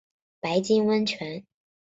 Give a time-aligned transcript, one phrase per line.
[0.39, 1.45] 白金温泉